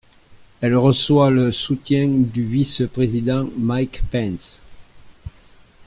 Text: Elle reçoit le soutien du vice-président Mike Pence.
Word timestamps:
Elle 0.61 0.75
reçoit 0.75 1.29
le 1.29 1.51
soutien 1.51 2.07
du 2.07 2.43
vice-président 2.43 3.45
Mike 3.57 4.01
Pence. 4.09 4.59